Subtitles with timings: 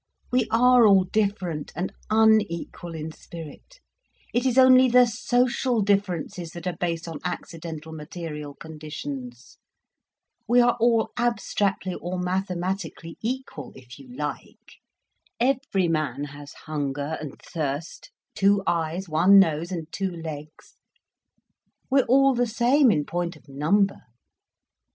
[0.31, 6.75] We are all different and unequal in spirit—it is only the social differences that are
[6.75, 9.59] based on accidental material conditions.
[10.47, 14.77] We are all abstractly or mathematically equal, if you like.
[15.39, 20.77] Every man has hunger and thirst, two eyes, one nose and two legs.
[21.91, 24.01] We're all the same in point of number.